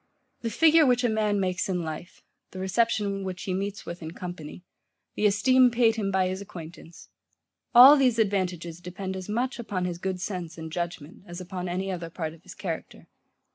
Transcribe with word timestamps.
The 0.41 0.49
figure 0.49 0.83
which 0.83 1.03
a 1.03 1.09
man 1.09 1.39
makes 1.39 1.69
in 1.69 1.83
life, 1.83 2.23
the 2.49 2.57
reception 2.59 3.23
which 3.23 3.43
he 3.43 3.53
meets 3.53 3.85
with 3.85 4.01
in 4.01 4.13
company, 4.15 4.63
the 5.13 5.27
esteem 5.27 5.69
paid 5.69 5.95
him 5.95 6.09
by 6.09 6.27
his 6.27 6.41
acquaintance; 6.41 7.09
all 7.75 7.95
these 7.95 8.17
advantages 8.17 8.79
depend 8.81 9.15
as 9.15 9.29
much 9.29 9.59
upon 9.59 9.85
his 9.85 9.99
good 9.99 10.19
sense 10.19 10.57
and 10.57 10.71
judgement, 10.71 11.21
as 11.27 11.39
upon 11.39 11.69
any 11.69 11.91
other 11.91 12.09
part 12.09 12.33
of 12.33 12.41
his 12.41 12.55
character. 12.55 13.05